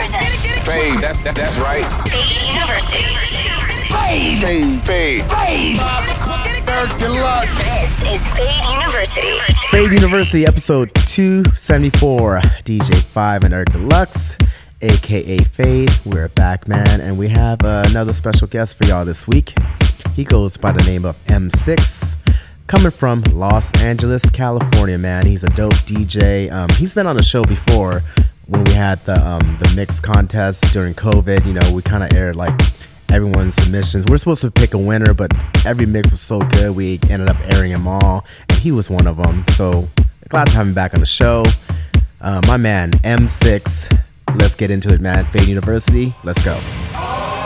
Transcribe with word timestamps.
present 0.00 0.24
Fade, 0.64 1.02
that, 1.02 1.14
that, 1.24 1.34
that's 1.34 1.58
right. 1.58 1.84
Fade 2.08 2.56
University. 2.56 3.04
Fade, 3.92 4.80
fade, 4.80 5.24
fade. 5.28 5.78
Eric 6.66 6.96
Deluxe. 6.96 7.58
This 7.64 8.02
is 8.04 8.28
Fade 8.28 8.64
University. 8.64 9.38
Fade 9.68 9.92
University, 9.92 10.46
episode 10.46 10.94
274. 10.94 12.40
DJ 12.64 12.94
Five 12.94 13.44
and 13.44 13.52
Eric 13.52 13.72
Deluxe, 13.72 14.36
aka 14.80 15.36
Fade. 15.38 15.90
We're 16.06 16.28
back, 16.28 16.66
man, 16.66 17.02
and 17.02 17.18
we 17.18 17.28
have 17.28 17.60
uh, 17.62 17.82
another 17.90 18.14
special 18.14 18.46
guest 18.46 18.78
for 18.78 18.86
y'all 18.86 19.04
this 19.04 19.28
week. 19.28 19.52
He 20.14 20.24
goes 20.24 20.56
by 20.56 20.72
the 20.72 20.84
name 20.84 21.04
of 21.04 21.22
EMSIX, 21.26 22.16
coming 22.68 22.90
from 22.90 23.20
Los 23.34 23.70
Angeles, 23.82 24.24
California, 24.30 24.96
man. 24.96 25.26
He's 25.26 25.44
a 25.44 25.50
dope 25.50 25.74
DJ. 25.84 26.50
Um, 26.50 26.70
he's 26.76 26.94
been 26.94 27.06
on 27.06 27.18
the 27.18 27.22
show 27.22 27.44
before 27.44 28.02
when 28.50 28.64
we 28.64 28.72
had 28.72 29.02
the 29.04 29.16
um, 29.24 29.56
the 29.60 29.72
mix 29.76 30.00
contest 30.00 30.64
during 30.72 30.92
COVID. 30.92 31.46
You 31.46 31.54
know, 31.54 31.72
we 31.72 31.82
kind 31.82 32.02
of 32.02 32.12
aired 32.12 32.36
like 32.36 32.58
everyone's 33.08 33.54
submissions. 33.54 34.04
We're 34.06 34.18
supposed 34.18 34.42
to 34.42 34.50
pick 34.50 34.74
a 34.74 34.78
winner, 34.78 35.14
but 35.14 35.32
every 35.64 35.86
mix 35.86 36.10
was 36.10 36.20
so 36.20 36.40
good, 36.40 36.74
we 36.74 36.98
ended 37.08 37.28
up 37.28 37.36
airing 37.52 37.72
them 37.72 37.88
all, 37.88 38.26
and 38.48 38.58
he 38.58 38.72
was 38.72 38.90
one 38.90 39.06
of 39.06 39.16
them. 39.16 39.44
So 39.50 39.88
glad 40.28 40.48
to 40.48 40.52
have 40.54 40.66
him 40.66 40.74
back 40.74 40.94
on 40.94 41.00
the 41.00 41.06
show. 41.06 41.44
Uh, 42.20 42.40
my 42.46 42.56
man 42.56 42.90
EMSIX. 42.90 44.00
Let's 44.38 44.54
get 44.54 44.70
into 44.70 44.92
it, 44.92 45.00
man. 45.00 45.24
Fade 45.26 45.48
University. 45.48 46.14
Let's 46.22 46.44
go. 46.44 47.39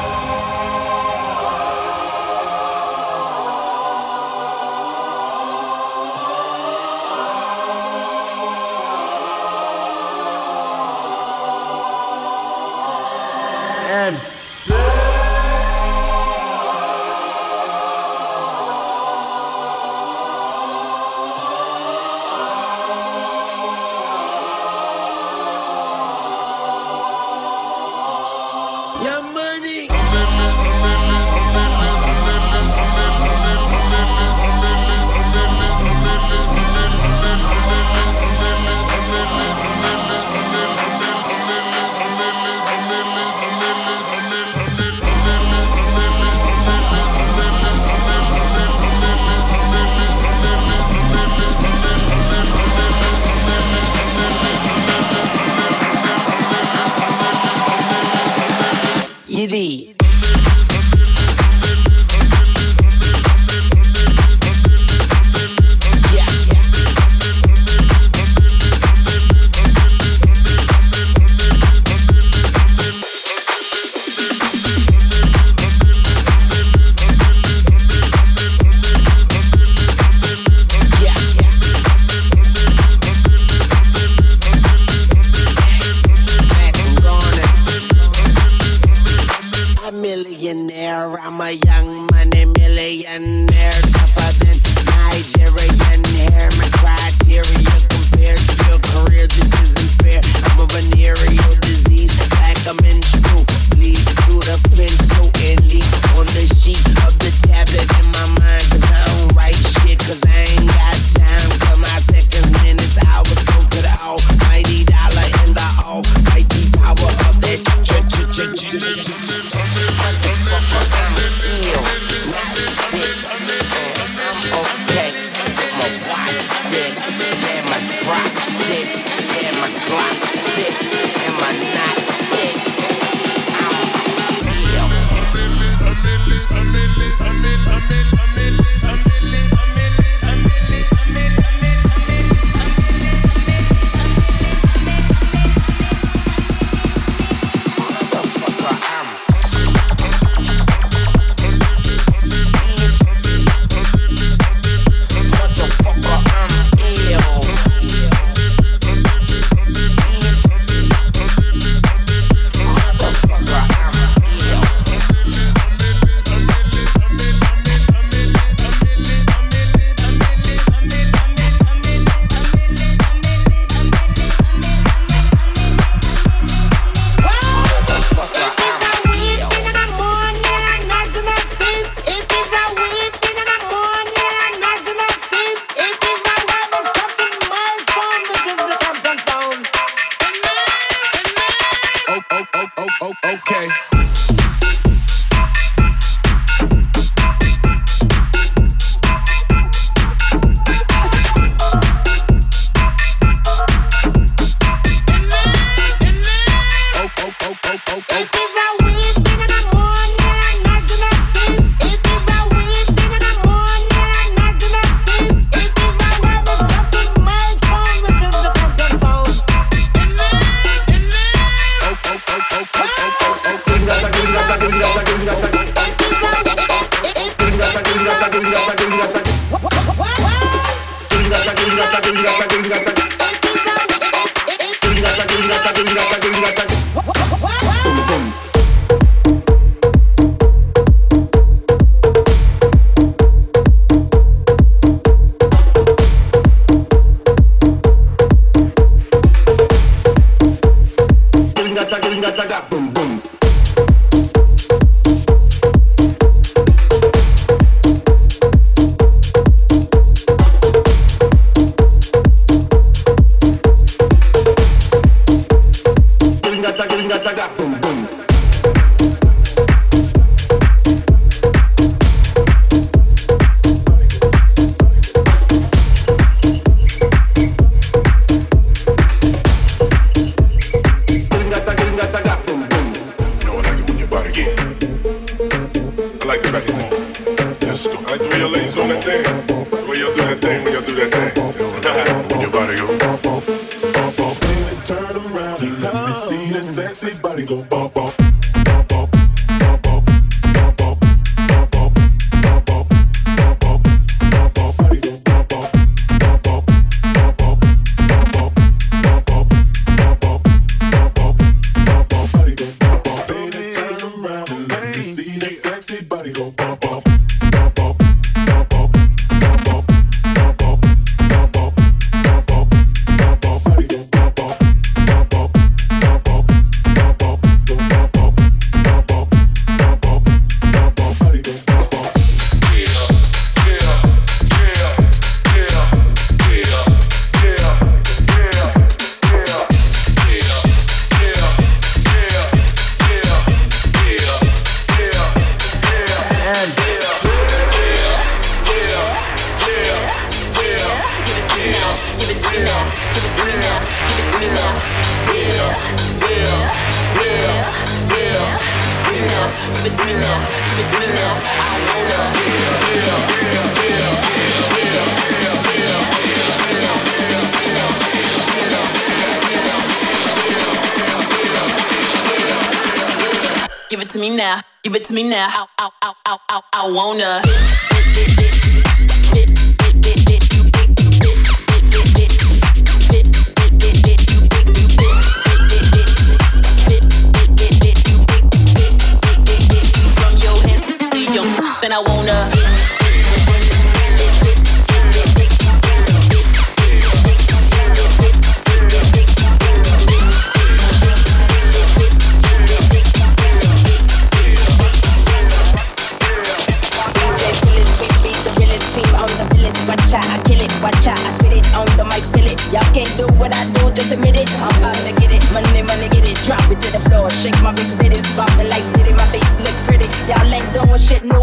Your 14.04 14.43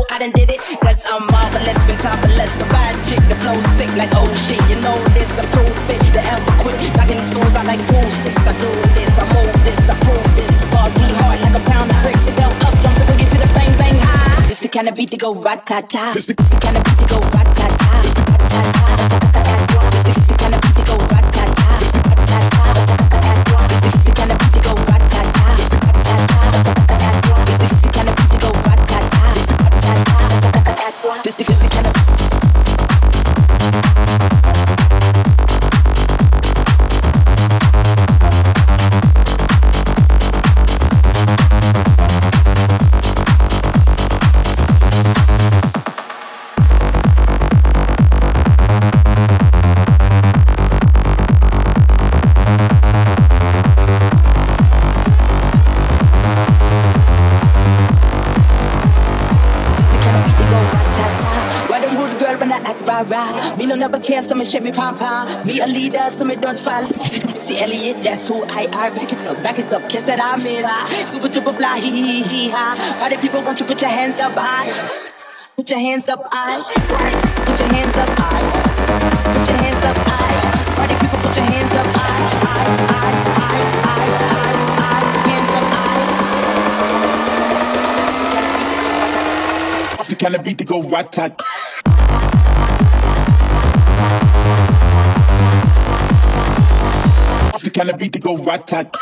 go 0.02 0.16
rat-ta-ta. 0.16 0.42
It's 1.76 2.26
the, 3.26 3.42
flow 3.42 3.60
sick 3.78 3.90
like 3.96 4.10
oh 4.14 4.28
shit. 4.46 4.60
You 4.70 4.78
know 4.82 4.98
this, 5.14 5.38
I'm 5.38 5.46
too 5.54 5.66
fit 5.86 6.02
to 6.14 6.22
ever 6.34 6.52
quit. 6.62 6.76
Knocking 6.98 7.18
these 7.18 7.32
fools 7.32 7.56
out 7.56 7.66
like 7.66 7.80
pool 7.88 8.10
sticks. 8.10 8.48
I 8.48 8.54
do 8.58 8.70
this, 8.98 9.20
I 9.20 9.24
move 9.34 9.64
this, 9.64 9.90
I 9.90 9.96
prove 10.02 10.36
this. 10.36 10.52
Bars 10.72 10.94
be 10.96 11.02
hard 11.22 11.40
like 11.42 11.56
a 11.56 11.60
pound 11.70 11.92
of 11.92 12.02
bricks. 12.02 12.28
It 12.28 12.36
go 12.36 12.42
up, 12.42 12.74
it's 13.22 13.32
the 13.32 13.48
bank, 13.54 13.78
bank 13.78 14.00
high. 14.00 14.48
This 14.48 14.60
the 14.60 14.70
kind 14.70 14.90
of 14.90 14.96
beat 14.96 15.12
that 15.12 15.18
go 17.18 17.30
rat-ta-ta. 17.32 17.51
Care, 64.02 64.22
so 64.22 64.36
me 64.36 64.46
shake 64.46 64.64
me 64.64 64.72
pom 64.72 64.98
pom. 64.98 65.28
Me 65.46 65.60
a 65.60 65.68
leader, 65.68 66.10
so 66.10 66.26
me 66.26 66.36
don't 66.36 66.60
fall. 66.60 66.90
See 66.90 67.60
Elliot, 67.60 68.04
that's 68.04 68.28
who 68.28 68.44
I 68.44 68.66
are. 68.66 68.92
Back 68.92 69.12
it 69.12 69.28
up, 69.28 69.44
back 69.44 69.60
it 69.60 69.72
up, 69.74 69.90
kiss 69.90 70.08
it, 70.08 70.20
I'm 70.20 70.46
in. 70.46 70.66
Super 71.08 71.28
duper 71.28 71.54
fly, 71.54 71.80
hee 71.80 71.90
hee 71.90 72.24
hee 72.24 72.50
ha. 72.50 72.76
Party 73.00 73.18
people, 73.18 73.42
won't 73.42 73.60
you 73.60 73.66
put 73.66 73.82
your 73.82 73.92
hands 73.92 74.20
up 74.20 74.34
high? 74.36 74.70
Put 75.56 75.70
your 75.70 75.80
hands 75.80 76.10
up 76.10 76.22
high. 76.32 76.58
Put 77.46 77.60
your 77.60 77.68
hands 77.74 77.98
up 77.98 78.10
high. 78.18 78.42
Put 79.34 79.48
your 79.48 79.58
hands 79.58 79.84
up 79.86 79.98
high. 79.98 80.76
Party 80.76 80.96
people, 80.96 81.20
put 81.20 81.36
your 81.36 81.46
hands 81.46 81.74
up 81.74 81.88
high. 81.88 82.12
High, 82.46 82.76
high, 82.88 83.36
high, 83.36 83.72
kind 90.22 90.36
of 90.36 90.44
beat 90.44 90.60
to 90.60 90.66
go 90.66 90.84
rat 90.84 91.12
tat. 91.12 91.42
The 97.88 97.94
of 97.94 98.00
beat 98.00 98.14
to 98.14 98.20
go 98.20 98.38
rat 98.38 98.68
tat. 98.68 98.96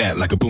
that 0.00 0.16
like 0.16 0.32
a 0.32 0.36
boom. 0.36 0.49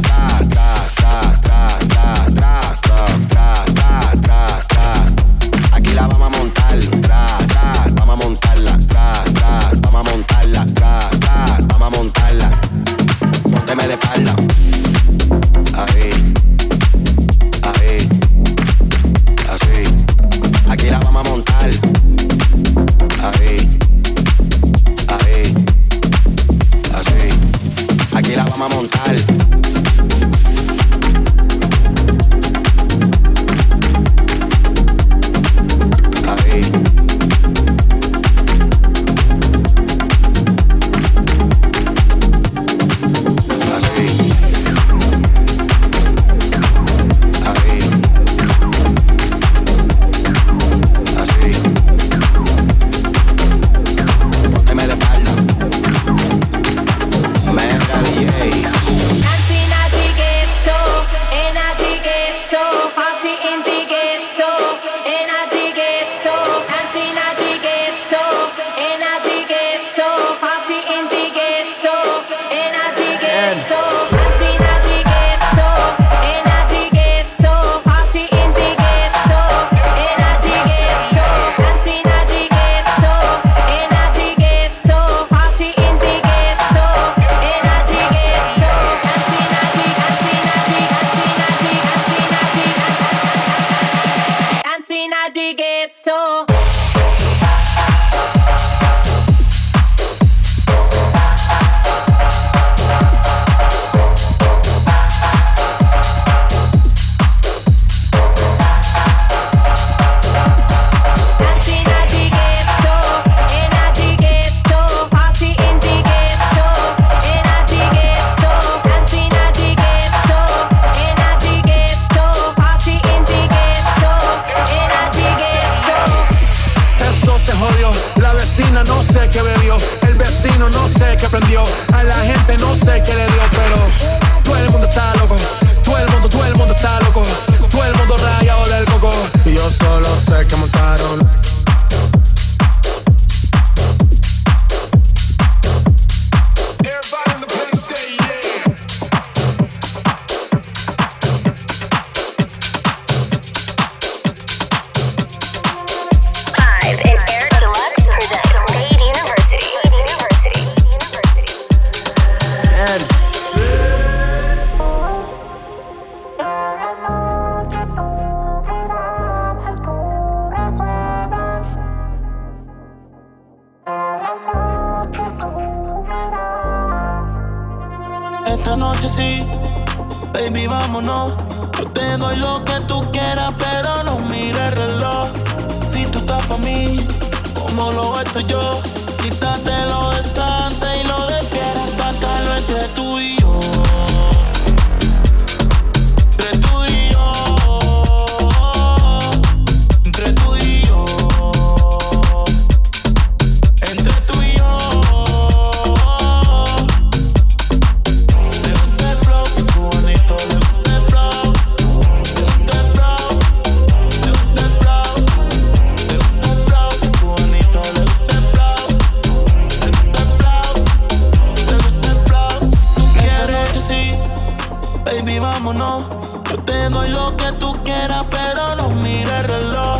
vámonos. 225.51 226.03
Yo 226.49 226.57
te 226.63 226.89
doy 226.89 227.09
lo 227.09 227.35
que 227.35 227.51
tú 227.59 227.77
quieras, 227.83 228.25
pero 228.29 228.75
no 228.75 228.89
mires 229.03 229.31
el 229.31 229.43
reloj. 229.45 229.99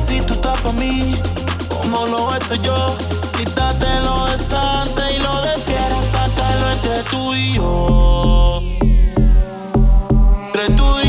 Si 0.00 0.20
tú 0.20 0.34
estás 0.34 0.60
para 0.60 0.78
mí, 0.78 1.16
como 1.68 2.06
lo 2.06 2.34
estoy 2.34 2.60
yo, 2.60 2.96
Quítate 3.36 4.00
lo 4.04 4.26
de 4.26 4.38
santa 4.38 5.10
y 5.10 5.18
lo 5.18 5.34
de 5.42 5.54
fiera, 5.66 6.00
sácalo 6.02 6.70
entre 6.74 7.02
tú 7.10 7.34
y 7.34 7.54
yo. 7.54 8.60
Entre 10.46 10.68
tú 10.76 11.03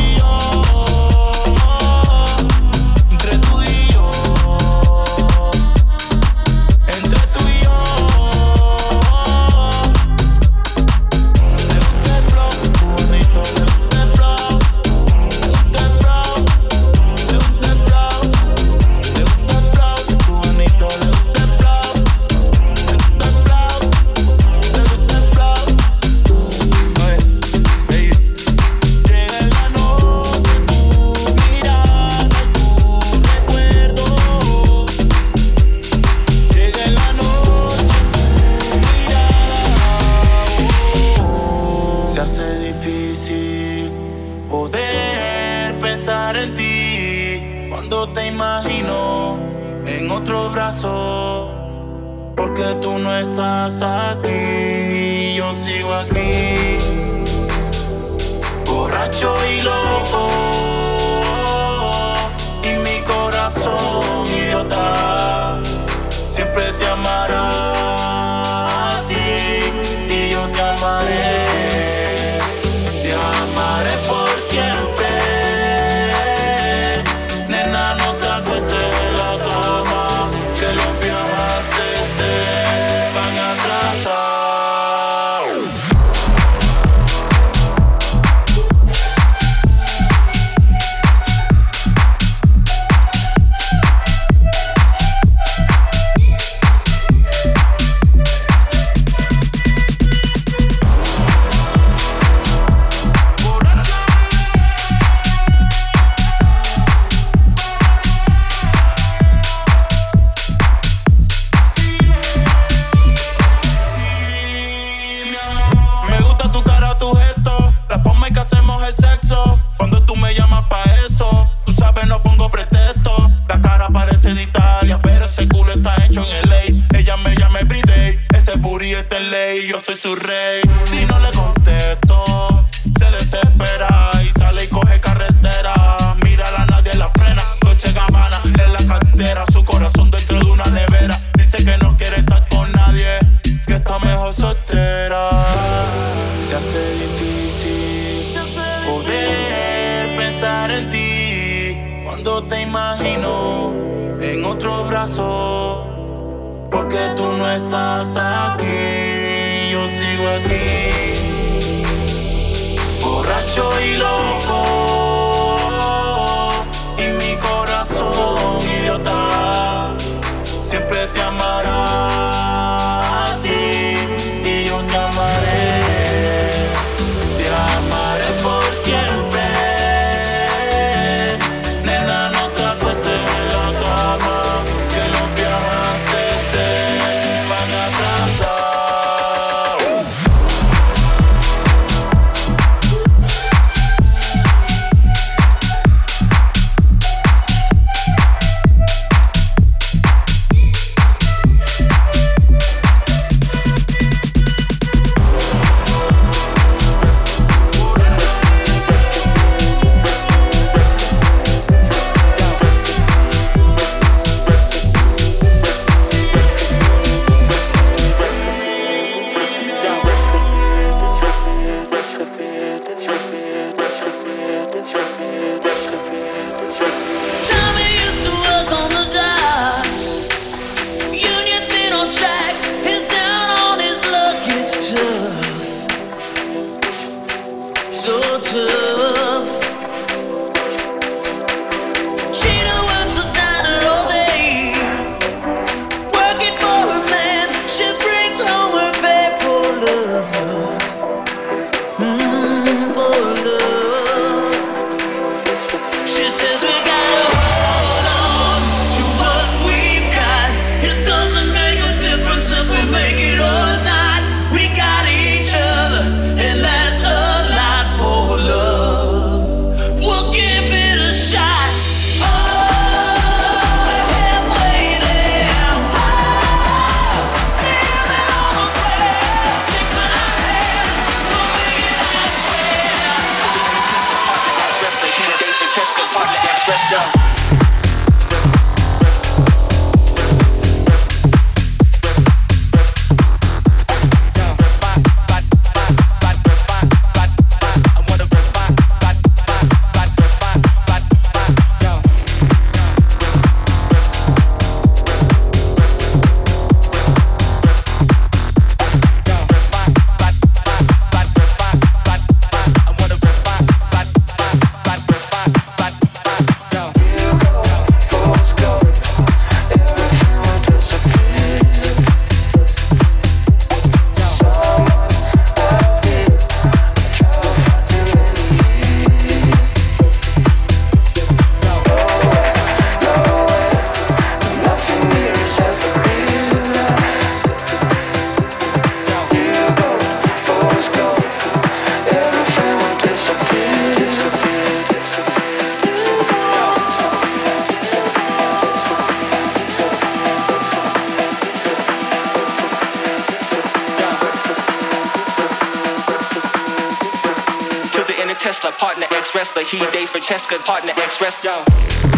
Francesca, 360.15 360.57
partner 360.59 360.93
ex 360.97 361.19
wrestler. 361.19 362.14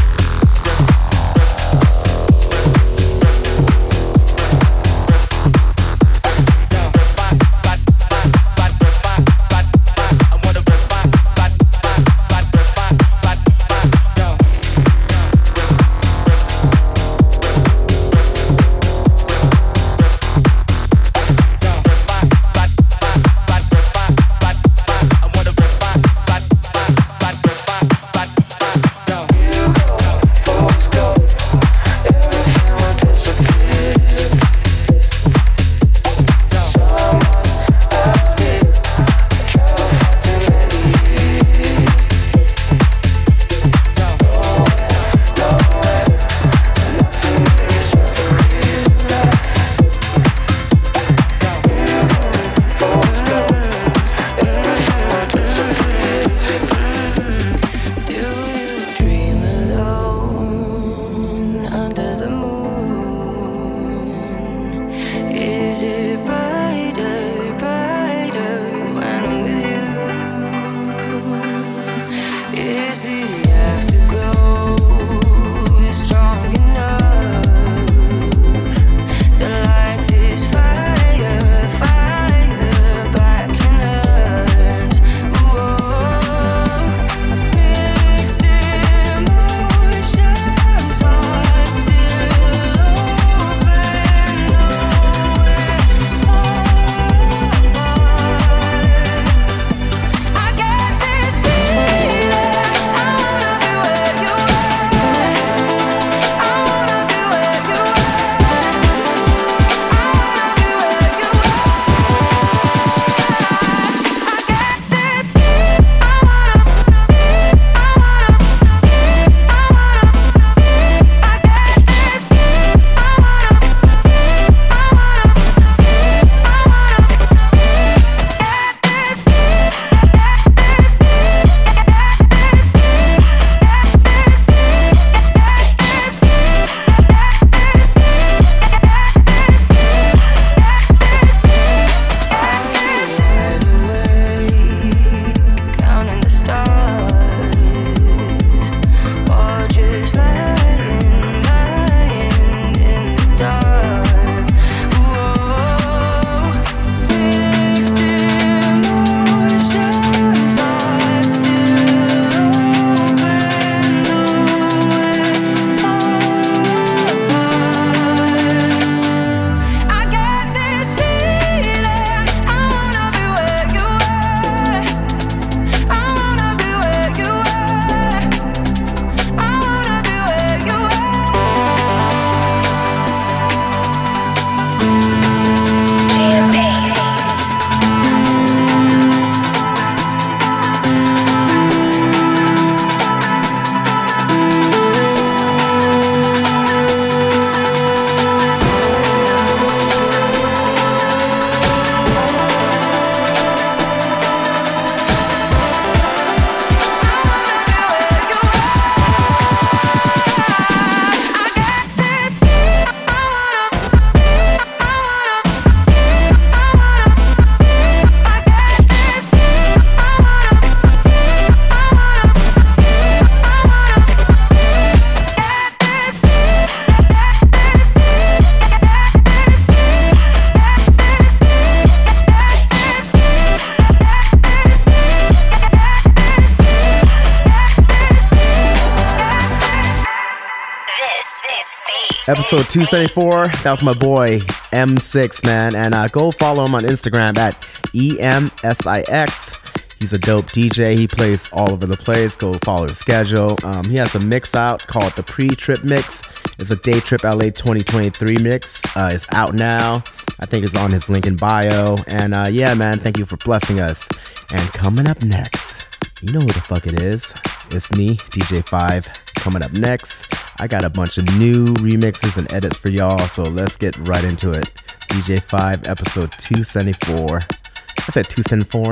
Episode 242.50 242.70
274. 242.70 243.48
That 243.64 243.72
was 243.72 243.84
my 243.84 243.92
boy 243.92 244.40
EMSIX, 244.72 245.44
man. 245.44 245.76
And 245.76 245.94
uh, 245.94 246.08
go 246.08 246.32
follow 246.32 246.64
him 246.64 246.76
on 246.76 246.84
Instagram 246.84 247.38
at 247.38 247.60
EMSIX. 247.92 250.00
He's 250.00 250.14
a 250.14 250.18
dope 250.18 250.46
DJ. 250.46 250.98
He 250.98 251.10
plays 251.10 251.50
all 251.52 251.74
over 251.74 251.86
the 251.86 251.98
place. 251.98 252.38
Go 252.38 252.54
follow 252.64 252.88
his 252.88 252.98
schedule. 252.98 253.58
Um, 253.66 253.84
he 253.90 253.98
has 253.98 254.16
a 254.16 254.22
mix 254.22 254.56
out 254.56 254.80
called 254.88 255.12
the 255.18 255.24
Pre 255.24 255.50
Trip 255.50 255.84
Mix. 255.84 256.22
It's 256.58 256.72
a 256.72 256.78
Day 256.78 257.02
Trip 257.02 257.26
LA 257.26 257.50
2023 257.50 258.38
mix. 258.38 258.82
Uh, 258.96 259.10
it's 259.12 259.28
out 259.34 259.54
now. 259.54 260.02
I 260.40 260.46
think 260.46 260.64
it's 260.64 260.78
on 260.78 260.92
his 260.92 261.10
link 261.10 261.28
in 261.28 261.36
bio. 261.36 261.98
And 262.08 262.34
uh, 262.34 262.48
yeah, 262.50 262.74
man, 262.76 263.00
thank 263.00 263.18
you 263.18 263.26
for 263.26 263.36
blessing 263.36 263.82
us. 263.82 264.08
And 264.52 264.66
coming 264.70 265.10
up 265.10 265.22
next, 265.22 265.76
you 266.22 266.32
know 266.32 266.40
who 266.40 266.48
the 266.48 266.62
fuck 266.62 266.88
it 266.88 267.02
is. 267.02 267.34
It's 267.72 267.92
me, 267.92 268.16
DJ5. 268.16 269.27
Coming 269.48 269.64
up 269.64 269.72
next, 269.72 270.28
I 270.60 270.68
got 270.68 270.84
a 270.84 270.90
bunch 270.90 271.18
of 271.18 271.24
new 271.40 271.68
remixes 271.76 272.36
and 272.36 272.52
edits 272.52 272.78
for 272.78 272.90
y'all, 272.90 273.30
so 273.30 273.44
let's 273.44 273.78
get 273.78 273.96
right 274.00 274.26
into 274.26 274.52
it. 274.52 274.66
DJ 275.08 275.42
5, 275.42 275.88
episode 275.88 276.34
274. 276.34 277.38
I 277.38 278.12
said 278.12 278.30
274. 278.30 278.92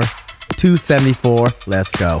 274. 0.56 1.48
Let's 1.66 1.94
go. 1.96 2.20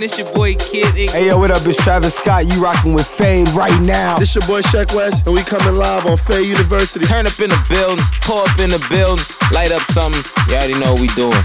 man. 0.00 0.08
It's 0.08 0.18
your 0.18 0.32
boy 0.34 0.54
Kid. 0.54 1.10
Hey, 1.10 1.26
yo, 1.26 1.38
what 1.38 1.50
up? 1.50 1.66
It's 1.66 1.82
Travis 1.82 2.14
Scott. 2.14 2.46
You 2.46 2.62
rocking 2.62 2.92
with 2.92 3.06
Fade 3.06 3.48
right 3.48 3.80
now. 3.82 4.18
This 4.18 4.34
your 4.34 4.46
boy 4.46 4.60
Sheck 4.60 4.94
Wes, 4.94 5.22
and 5.26 5.34
we 5.34 5.42
coming 5.42 5.74
live 5.74 6.06
on 6.06 6.16
Fade 6.16 6.46
University. 6.46 7.04
Turn 7.04 7.26
up 7.26 7.38
in 7.40 7.50
the 7.50 7.66
building, 7.68 8.04
pull 8.22 8.38
up 8.38 8.58
in 8.58 8.70
the 8.70 8.84
building, 8.90 9.24
light 9.52 9.72
up 9.72 9.82
something. 9.92 10.22
You 10.48 10.56
already 10.56 10.78
know 10.78 10.92
what 10.92 11.00
we 11.00 11.08
doing. 11.08 11.42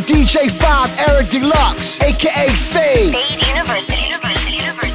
DJ 0.00 0.50
Bob, 0.58 0.90
Eric 1.08 1.28
Deluxe, 1.30 2.00
aka 2.00 2.50
Fade. 2.50 3.16
Fade 3.16 3.46
University. 3.46 4.06
University. 4.06 4.56
University. 4.56 4.93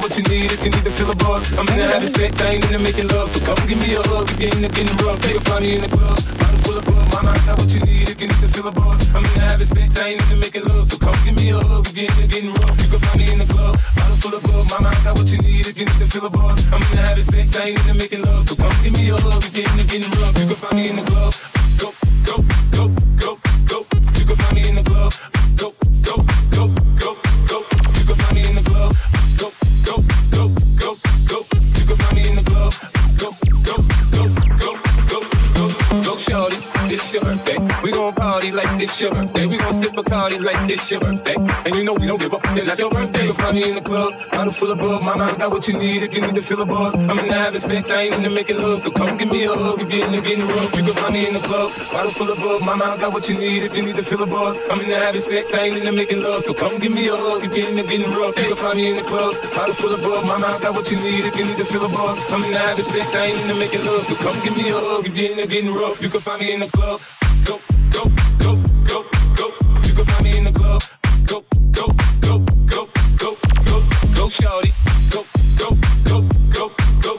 What 0.00 0.16
you 0.16 0.24
need 0.24 0.50
if 0.52 0.64
you 0.64 0.70
need 0.70 0.84
to 0.84 0.90
feel 0.90 1.10
a 1.10 1.16
buzz. 1.16 1.44
I'm 1.58 1.68
into 1.68 1.84
having 1.84 2.08
sex, 2.08 2.40
I 2.40 2.56
ain't 2.56 2.64
into 2.64 2.78
making 2.78 3.08
love. 3.08 3.28
So 3.30 3.40
come 3.44 3.60
give 3.68 3.78
me 3.78 3.94
a 3.94 4.02
hug 4.02 4.30
if 4.30 4.40
you're 4.40 4.52
into 4.52 4.68
getting 4.68 4.96
rough. 5.04 5.20
You'll 5.24 5.40
find 5.40 5.64
me 5.64 5.76
in 5.76 5.82
the 5.82 5.88
club, 5.88 6.18
bottle 6.38 6.60
full 6.64 6.78
of 6.78 6.84
bug. 6.84 7.06
Mama, 7.12 7.30
I 7.30 7.38
got 7.46 7.58
what 7.58 7.70
you 7.70 7.80
need 7.80 8.08
if 8.08 8.20
you 8.20 8.26
need 8.28 8.40
to 8.40 8.48
feel 8.48 8.68
a 8.68 8.72
buzz. 8.72 9.08
I'm 9.10 9.24
into 9.24 9.40
having 9.40 9.66
sex, 9.66 9.98
I 9.98 10.08
ain't 10.16 10.22
into 10.22 10.36
making 10.36 10.64
love. 10.64 10.86
So 10.86 10.96
come 10.98 11.16
give 11.24 11.36
me 11.36 11.50
a 11.50 11.58
hug 11.60 11.86
if 11.86 11.96
you're 11.96 12.10
into 12.10 12.26
getting 12.26 12.52
rough. 12.54 12.76
You 12.80 12.88
can 12.88 13.00
find 13.00 13.18
me 13.20 13.32
in 13.32 13.38
the 13.38 13.48
club, 13.52 13.76
bottle 13.96 14.16
full 14.16 14.34
of 14.34 14.42
bug. 14.42 14.64
Mama, 14.70 14.88
I 14.88 15.04
got 15.04 15.14
what 15.16 15.28
you 15.28 15.38
need 15.38 15.66
if 15.66 15.76
you 15.76 15.84
need 15.84 16.00
to 16.00 16.06
feel 16.06 16.26
a 16.26 16.30
buzz. 16.30 16.66
I'm 16.72 16.82
into 16.82 17.02
having 17.02 17.24
sex, 17.24 17.56
I 17.56 17.74
ain't 17.74 17.80
into 17.80 17.94
making 17.94 18.22
love. 18.22 18.48
So 18.48 18.54
come 18.56 18.72
give 18.82 18.92
me 18.94 19.10
a 19.10 19.16
hug 19.16 19.44
if 19.44 19.56
you're 19.56 19.68
into 19.70 19.84
getting 19.86 20.10
rough. 20.20 20.36
You 20.38 20.46
can 20.46 20.56
find 20.56 20.76
me 20.76 20.88
in 20.88 20.96
the 20.96 21.04
club. 21.04 21.34
Go, 21.80 21.88
go, 22.26 22.59
gon' 38.00 38.14
party 38.14 38.50
like 38.50 38.80
it's 38.80 38.98
your 39.00 39.12
birthday. 39.12 39.46
We 39.46 39.58
gon' 39.58 39.74
sip 39.74 39.96
a 39.96 40.02
party 40.02 40.38
like 40.38 40.70
it's 40.70 40.90
your 40.90 41.00
birthday. 41.00 41.36
And 41.66 41.74
you 41.74 41.84
know 41.84 41.92
we 41.92 42.06
don't 42.06 42.20
give 42.20 42.32
up. 42.32 42.40
It's 42.56 42.66
not 42.66 42.78
your 42.78 42.90
birthday. 42.90 43.26
You 43.26 43.34
can 43.34 43.44
find 43.44 43.56
me 43.56 43.68
in 43.68 43.74
the 43.74 43.82
club. 43.82 44.12
Bottle 44.32 44.52
full 44.52 44.70
of 44.70 44.78
bug. 44.78 45.02
Mama, 45.02 45.24
I 45.24 45.36
got 45.36 45.50
what 45.50 45.68
you 45.68 45.76
need 45.76 46.02
if 46.02 46.14
you 46.14 46.20
need 46.22 46.34
to 46.34 46.42
feel 46.42 46.62
a 46.62 46.66
buzz. 46.66 46.94
I'm 46.94 47.18
into 47.18 47.34
having 47.34 47.60
sex. 47.60 47.90
I 47.90 48.02
ain't 48.02 48.14
into 48.14 48.30
making 48.30 48.58
love. 48.58 48.80
So 48.80 48.90
come 48.90 49.16
give 49.18 49.30
me 49.30 49.44
a 49.44 49.54
hug 49.54 49.82
if 49.82 49.92
you're 49.92 50.06
into 50.06 50.20
getting 50.22 50.46
rough. 50.48 50.74
You 50.76 50.84
can 50.84 50.94
find 50.94 51.14
me 51.14 51.28
in 51.28 51.34
the 51.34 51.40
club. 51.40 51.68
Bottle 51.92 52.12
full 52.12 52.30
of 52.30 52.38
bug. 52.38 52.62
Mama, 52.62 52.84
I 52.84 52.96
got 52.96 53.12
what 53.12 53.28
you 53.28 53.36
need 53.36 53.64
if 53.64 53.76
you 53.76 53.82
need 53.82 53.96
to 53.96 54.02
feel 54.02 54.22
a 54.22 54.26
buzz. 54.26 54.56
I'm 54.70 54.80
into 54.80 54.96
having 54.96 55.20
sex. 55.20 55.52
I 55.52 55.60
ain't 55.66 55.76
into 55.76 55.92
making 55.92 56.22
love. 56.22 56.42
So 56.44 56.54
come 56.54 56.78
give 56.78 56.92
me 56.92 57.08
a 57.08 57.16
hug 57.16 57.44
if 57.44 57.52
you're 57.56 57.68
into 57.68 57.82
getting 57.82 58.10
rough. 58.14 58.38
You 58.38 58.46
can 58.50 58.56
find 58.56 58.78
me 58.78 58.90
in 58.90 58.96
the 58.96 59.04
club. 59.10 59.34
Bottle 59.54 59.74
full 59.74 59.92
of 59.92 60.00
bug. 60.02 60.24
Mama, 60.24 60.46
I 60.46 60.58
got 60.60 60.74
what 60.74 60.90
you 60.90 60.96
need 60.96 61.24
if 61.26 61.36
you 61.36 61.44
need 61.44 61.58
to 61.58 61.66
feel 61.66 61.84
a 61.84 61.88
buzz. 61.88 62.18
I'm 62.32 62.42
into 62.44 62.58
having 62.58 62.84
sex. 62.84 63.14
I 63.14 63.26
ain't 63.26 63.40
into 63.42 63.56
making 63.56 63.84
love. 63.84 64.04
So 64.06 64.14
come 64.24 64.38
give 64.42 64.56
me 64.56 64.70
a 64.70 64.78
hug 64.88 65.06
if 65.06 65.14
you're 65.14 65.32
into 65.32 65.46
getting 65.46 65.74
rough. 65.74 66.00
You 66.00 66.08
can 66.08 66.20
find 66.20 66.40
me 66.40 66.54
in 66.54 66.60
the 66.60 66.68
club. 66.68 67.00
Go, 67.44 67.58
Go, 70.70 70.78
go, 71.26 71.88
go, 72.20 72.38
go, 72.68 72.86
go, 73.18 73.34
go, 73.66 73.82
go, 74.14 74.28
shorty. 74.28 74.70
Go, 75.10 75.26
go, 75.58 75.74
go, 76.06 76.22
go, 76.54 76.70
go, 77.02 77.18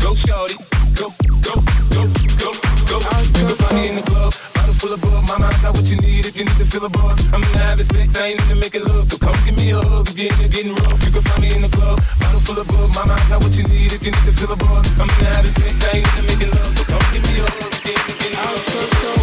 go, 0.00 0.14
shorty. 0.14 0.56
Go, 0.96 1.12
go, 1.44 1.60
go, 1.92 2.08
go, 2.40 2.52
go. 2.88 3.74
Me 3.76 3.88
in 3.88 3.96
the 3.96 4.02
club. 4.02 4.32
Bottle 4.54 4.74
full 4.80 4.94
of 4.94 5.02
bug. 5.02 5.22
Mama, 5.28 5.52
I 5.52 5.60
got 5.60 5.74
what 5.74 5.84
you 5.84 5.98
need 5.98 6.24
if 6.24 6.34
you 6.34 6.46
need 6.46 6.56
to 6.56 6.64
feel 6.64 6.86
a 6.86 6.88
buzz. 6.88 7.20
I'm 7.34 7.42
into 7.42 7.58
having 7.58 7.84
sex. 7.84 8.16
I 8.16 8.28
ain't 8.28 8.40
into 8.40 8.54
making 8.54 8.84
love. 8.84 9.04
So 9.04 9.18
come 9.18 9.36
give 9.44 9.54
me 9.54 9.72
a 9.72 9.76
hug 9.76 10.08
if 10.08 10.16
you're 10.16 10.74
rough. 10.74 11.04
You 11.04 11.10
can 11.12 11.22
find 11.28 11.42
me 11.42 11.54
in 11.54 11.60
the 11.60 11.68
club. 11.68 12.00
Bottle 12.20 12.40
full 12.40 12.58
of 12.58 12.68
bug. 12.68 12.88
Mama, 12.94 13.12
I 13.20 13.28
got 13.28 13.42
what 13.42 13.52
you 13.52 13.64
need 13.64 13.92
if 13.92 14.02
you 14.02 14.12
need 14.12 14.24
to 14.24 14.32
feel 14.32 14.52
a 14.52 14.56
buzz. 14.56 14.88
I'm 14.98 15.10
into 15.10 15.24
having 15.28 15.50
sex. 15.50 15.76
I 15.92 15.98
ain't 15.98 16.08
into 16.08 16.22
making 16.24 16.50
love. 16.56 16.72
So 16.72 16.84
come 16.88 17.04
give 17.12 17.22
me 17.28 17.36
a 17.36 17.44
hug 17.44 17.72
if 17.84 18.16
you're. 19.12 19.21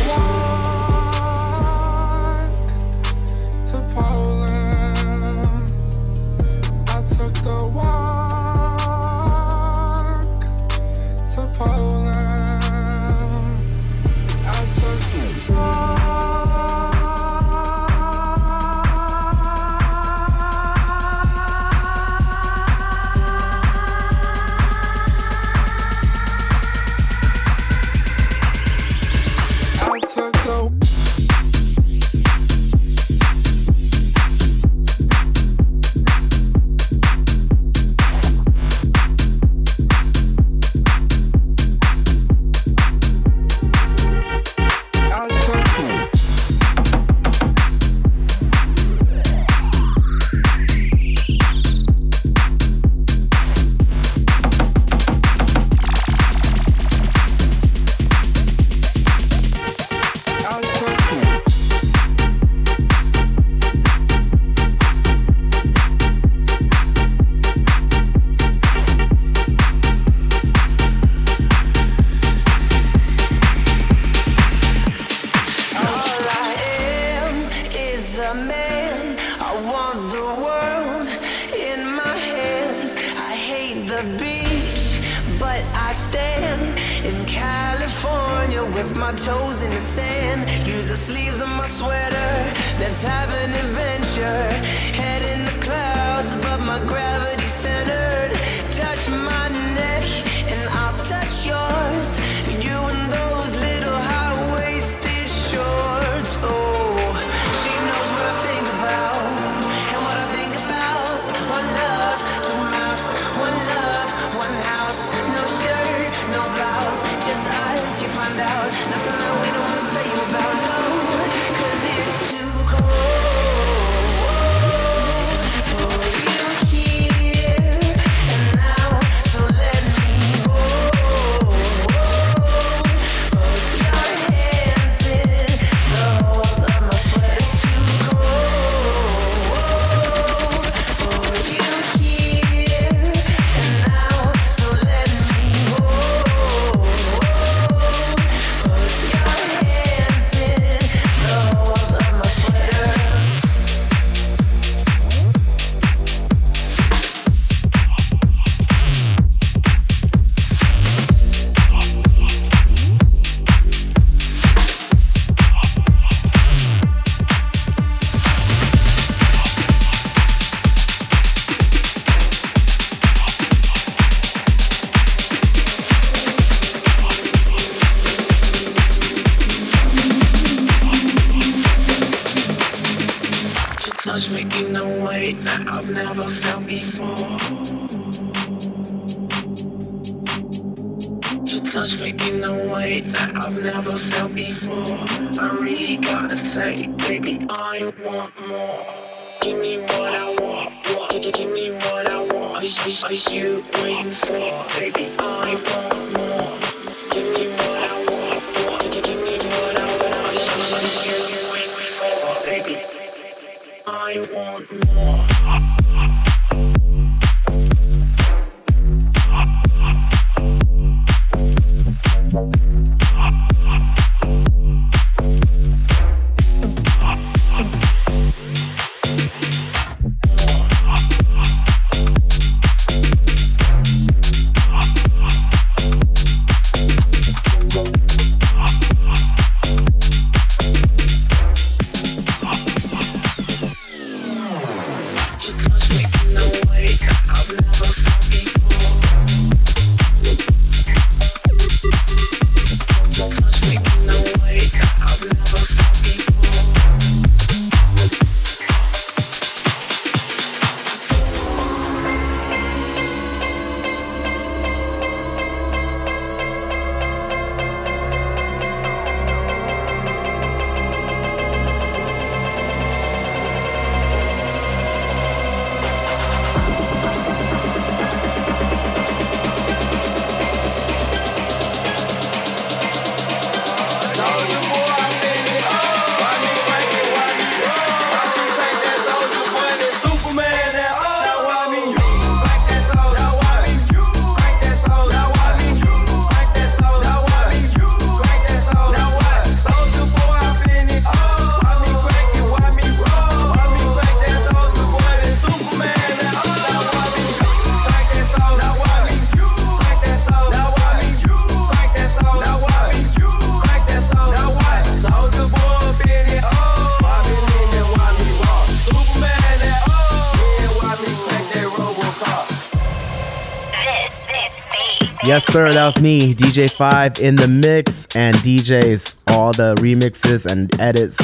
Sir. 325.51 325.71
That 325.71 325.85
was 325.87 325.99
me, 325.99 326.35
DJ 326.35 326.71
Five, 326.71 327.19
in 327.21 327.35
the 327.35 327.47
mix, 327.47 328.05
and 328.15 328.35
DJs. 328.37 329.33
All 329.33 329.51
the 329.51 329.73
remixes 329.79 330.45
and 330.45 330.79
edits 330.79 331.17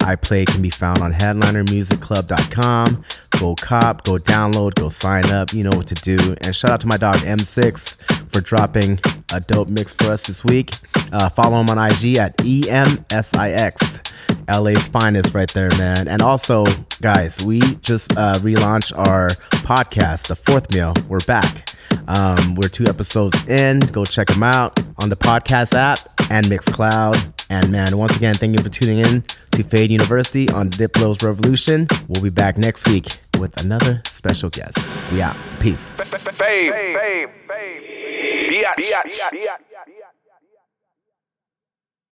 I 0.00 0.14
play 0.14 0.44
can 0.44 0.62
be 0.62 0.70
found 0.70 0.98
on 1.00 1.12
HeadlinerMusicClub.com. 1.12 3.04
Go 3.40 3.56
cop, 3.56 4.04
go 4.04 4.18
download, 4.18 4.76
go 4.76 4.88
sign 4.88 5.26
up. 5.32 5.52
You 5.52 5.64
know 5.64 5.76
what 5.76 5.88
to 5.88 5.96
do. 5.96 6.16
And 6.44 6.54
shout 6.54 6.70
out 6.70 6.80
to 6.82 6.86
my 6.86 6.96
dog 6.96 7.16
EMSIX 7.16 8.30
for 8.32 8.40
dropping 8.40 9.00
a 9.34 9.40
dope 9.40 9.68
mix 9.68 9.92
for 9.94 10.12
us 10.12 10.28
this 10.28 10.44
week. 10.44 10.70
Uh, 11.10 11.28
follow 11.28 11.60
him 11.60 11.68
on 11.70 11.78
IG 11.78 12.18
at 12.18 12.36
EMSIX. 12.38 14.14
LA's 14.60 14.86
finest 14.88 15.34
right 15.34 15.50
there, 15.50 15.70
man. 15.78 16.06
And 16.06 16.22
also, 16.22 16.64
guys, 17.00 17.44
we 17.44 17.58
just 17.80 18.16
uh, 18.16 18.34
relaunched 18.34 18.96
our 18.96 19.26
podcast, 19.66 20.28
The 20.28 20.36
Fourth 20.36 20.72
Meal. 20.72 20.94
We're 21.08 21.18
back. 21.26 21.68
Um, 22.08 22.54
we're 22.54 22.68
two 22.68 22.84
episodes 22.86 23.46
in. 23.48 23.80
Go 23.80 24.04
check 24.04 24.28
them 24.28 24.42
out 24.42 24.78
on 25.02 25.08
the 25.08 25.16
podcast 25.16 25.74
app 25.74 25.98
and 26.30 26.46
Mixcloud. 26.46 27.32
And 27.50 27.70
man, 27.70 27.96
once 27.96 28.16
again, 28.16 28.34
thank 28.34 28.56
you 28.56 28.62
for 28.62 28.70
tuning 28.70 28.98
in 28.98 29.22
to 29.52 29.62
Fade 29.62 29.90
University 29.90 30.48
on 30.50 30.70
Diplo's 30.70 31.22
Revolution. 31.22 31.86
We'll 32.08 32.22
be 32.22 32.30
back 32.30 32.56
next 32.56 32.88
week 32.88 33.06
with 33.38 33.62
another 33.64 34.00
special 34.06 34.50
guest. 34.50 34.78
Out. 35.20 35.36
Peace. 35.60 35.90
Fade. 35.92 36.72
Fade. 36.72 37.28
Fade. 37.46 38.64
Biatch. 38.64 39.71